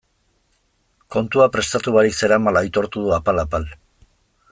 [1.15, 3.71] Kontua prestatu barik zeramala aitortu du apal-apal.